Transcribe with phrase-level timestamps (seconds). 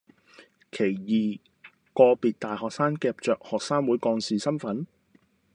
[0.71, 1.35] 其二，
[1.93, 4.87] 個別大學生挾着學生會幹事身分